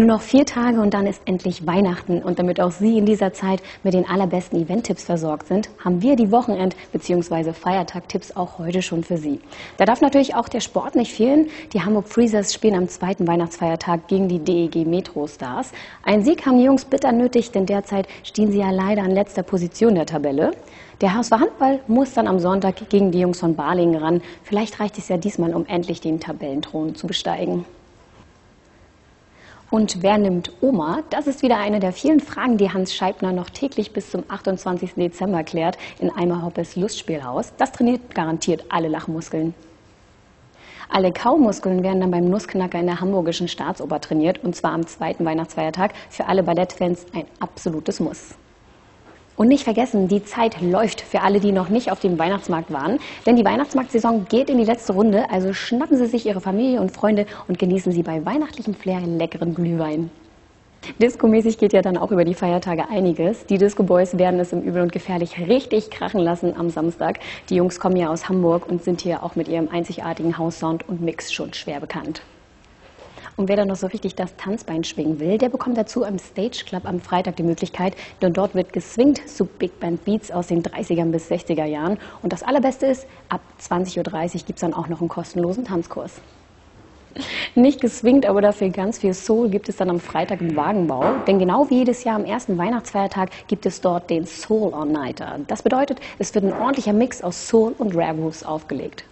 [0.00, 2.22] Nur noch vier Tage und dann ist endlich Weihnachten.
[2.22, 6.16] Und damit auch Sie in dieser Zeit mit den allerbesten Event-Tipps versorgt sind, haben wir
[6.16, 7.52] die Wochenend- bzw.
[7.52, 9.40] Feiertag-Tipps auch heute schon für Sie.
[9.76, 11.48] Da darf natürlich auch der Sport nicht fehlen.
[11.74, 15.70] Die Hamburg Freezers spielen am zweiten Weihnachtsfeiertag gegen die DEG Metro Stars.
[16.02, 19.42] Ein Sieg haben die Jungs bitter nötig, denn derzeit stehen sie ja leider an letzter
[19.42, 20.52] Position der Tabelle.
[21.02, 24.22] Der HSV Handball muss dann am Sonntag gegen die Jungs von Balingen ran.
[24.44, 27.66] Vielleicht reicht es ja diesmal, um endlich den Tabellenthron zu besteigen.
[29.70, 31.04] Und wer nimmt Oma?
[31.10, 34.94] Das ist wieder eine der vielen Fragen, die Hans Scheibner noch täglich bis zum 28.
[34.94, 37.52] Dezember klärt in Eimer Hoppes Lustspielhaus.
[37.56, 39.54] Das trainiert garantiert alle Lachmuskeln.
[40.88, 45.24] Alle Kaumuskeln werden dann beim Nussknacker in der Hamburgischen Staatsoper trainiert und zwar am zweiten
[45.24, 45.92] Weihnachtsfeiertag.
[46.08, 48.34] Für alle Ballettfans ein absolutes Muss.
[49.36, 52.98] Und nicht vergessen, die Zeit läuft für alle, die noch nicht auf dem Weihnachtsmarkt waren.
[53.24, 55.30] Denn die Weihnachtsmarktsaison geht in die letzte Runde.
[55.30, 59.54] Also schnappen Sie sich Ihre Familie und Freunde und genießen Sie bei weihnachtlichem Flair leckeren
[59.54, 60.10] Glühwein.
[60.98, 63.46] Disco-mäßig geht ja dann auch über die Feiertage einiges.
[63.46, 67.20] Die Disco Boys werden es im Übel und Gefährlich richtig krachen lassen am Samstag.
[67.48, 71.02] Die Jungs kommen ja aus Hamburg und sind hier auch mit ihrem einzigartigen Haussound und
[71.02, 72.22] Mix schon schwer bekannt.
[73.36, 76.64] Und wer dann noch so richtig das Tanzbein schwingen will, der bekommt dazu im Stage
[76.66, 80.62] Club am Freitag die Möglichkeit, denn dort wird geswingt zu Big Band Beats aus den
[80.62, 81.98] 30er bis 60er Jahren.
[82.22, 86.20] Und das Allerbeste ist, ab 20.30 Uhr gibt es dann auch noch einen kostenlosen Tanzkurs.
[87.54, 91.16] Nicht geswingt, aber dafür ganz viel Soul gibt es dann am Freitag im Wagenbau.
[91.26, 95.40] Denn genau wie jedes Jahr am ersten Weihnachtsfeiertag gibt es dort den Soul On Nighter.
[95.48, 99.04] Das bedeutet, es wird ein ordentlicher Mix aus Soul und Rare Grooves aufgelegt.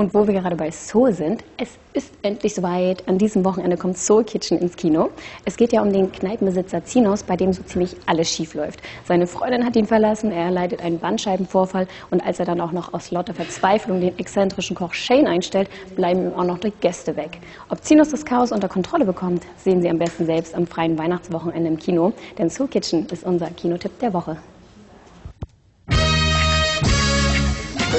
[0.00, 3.06] Und wo wir gerade bei Soul sind, es ist endlich soweit.
[3.06, 5.10] An diesem Wochenende kommt Soul Kitchen ins Kino.
[5.44, 8.80] Es geht ja um den Kneipenbesitzer Zinos, bei dem so ziemlich alles schief läuft.
[9.04, 12.94] Seine Freundin hat ihn verlassen, er erleidet einen Bandscheibenvorfall und als er dann auch noch
[12.94, 17.38] aus lauter Verzweiflung den exzentrischen Koch Shane einstellt, bleiben ihm auch noch die Gäste weg.
[17.68, 21.68] Ob Zinos das Chaos unter Kontrolle bekommt, sehen Sie am besten selbst am freien Weihnachtswochenende
[21.68, 24.38] im Kino, denn Soul Kitchen ist unser Kinotipp der Woche.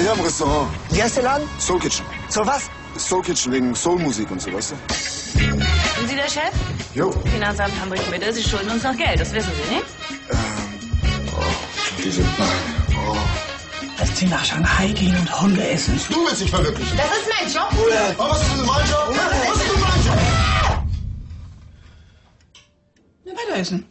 [0.02, 0.68] Ich hab ein Restaurant.
[0.90, 1.48] Wie heißt der Laden?
[1.60, 2.04] Soul Kitchen.
[2.28, 2.64] So was?
[2.98, 4.76] Soul Kitchen wegen Soulmusik und so, weißt du?
[5.38, 6.52] Sind Sie der Chef?
[6.96, 7.12] Jo.
[7.32, 9.86] Finanzamt Hamburg-Mitte, Sie schulden uns noch Geld, das wissen Sie, nicht?
[10.32, 11.44] Ähm, oh,
[12.04, 12.22] diese.
[12.22, 13.16] Oh.
[14.00, 16.00] Dass Sie nach Shanghai gehen und Hunde essen.
[16.10, 16.98] Du willst dich verwirklichen.
[16.98, 17.72] Das ist mein Job.
[18.18, 19.08] Aber was ist denn mein Job?
[19.08, 20.20] Was ist denn mein Job?
[23.24, 23.88] Ja, weiter essen.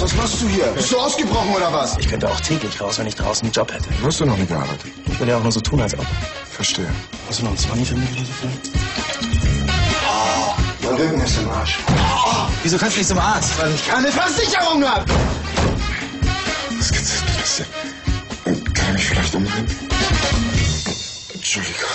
[0.00, 0.64] Was machst du hier?
[0.68, 1.98] Bist du ausgebrochen oder was?
[1.98, 3.90] Ich könnte auch täglich raus, wenn ich draußen einen Job hätte.
[4.00, 4.90] Du hast doch noch nicht gearbeitet.
[5.06, 6.06] Ich will ja auch nur so tun, als ob.
[6.50, 6.88] Verstehe.
[7.28, 8.70] Hast du noch einen 20 für mich so vielleicht?
[10.82, 11.78] Mein Rücken ist im Arsch.
[12.62, 13.58] Wieso kannst du nicht zum Arzt?
[13.58, 15.04] Weil ich keine Versicherung hab!
[16.78, 17.22] Was gibt's
[17.58, 17.66] denn
[18.46, 18.64] denn?
[18.72, 19.66] Kann ich mich vielleicht umdrehen?
[21.34, 21.90] Entschuldigung,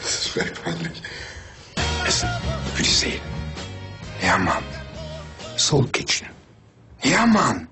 [0.00, 1.02] das ist vielleicht peinlich.
[2.06, 2.28] Essen
[2.74, 3.20] für die Seele.
[4.22, 4.62] Ja, Mann.
[5.56, 6.37] Soul Kitchen.
[7.08, 7.66] Ja, Mann.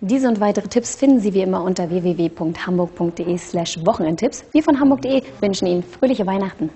[0.00, 4.44] Diese und weitere Tipps finden Sie wie immer unter www.hamburg.de slash Wochenendtipps.
[4.52, 6.70] Wir von hamburg.de wünschen Ihnen fröhliche Weihnachten.